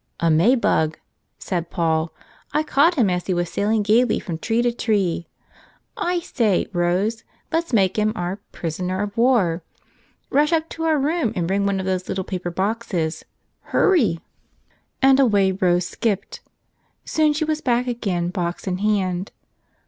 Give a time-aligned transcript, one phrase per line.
[0.19, 0.97] "A May bug,"
[1.37, 2.11] said Paul.
[2.53, 5.27] "I caught him as he was sailing gaily from tree to tree.
[5.95, 9.61] I say, Rose, let's make him our 'prisoner of war'.
[10.31, 13.23] Rush up to our room and bring one of those little paper boxes.
[13.61, 14.19] Hurry!"
[15.03, 16.41] And away Rose skipped.
[17.05, 19.31] Soon she was back again, box in hand.